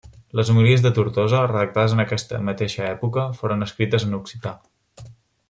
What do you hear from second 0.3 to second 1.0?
Les Homilies de